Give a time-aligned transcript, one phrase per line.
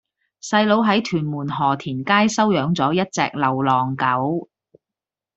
[0.41, 4.49] 細佬喺屯門河田街收養左一隻流浪狗